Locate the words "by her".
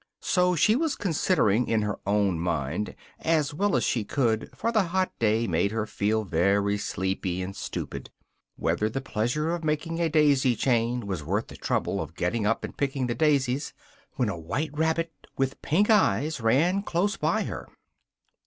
17.15-17.67